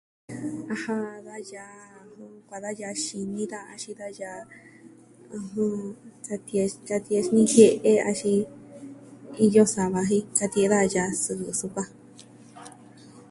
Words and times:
Aja, 0.71 0.93
da 1.25 1.35
yaa 1.53 1.79
kuaa 2.47 2.61
da 2.63 2.71
yaa 2.79 2.93
xini 3.03 3.45
da, 3.51 3.59
axin 3.73 3.97
da 3.99 4.07
yaa. 4.19 4.39
katie'e, 6.27 6.65
katie'e 6.89 7.21
xini 7.25 7.43
jie'e, 7.51 7.91
axin 8.09 8.35
iyo 9.47 9.63
sava 9.75 10.01
jen 10.09 10.25
katie'e 10.37 10.71
daja 10.73 10.91
yaa 11.03 11.11
sɨɨn 11.23 11.55
sukuan. 11.59 11.89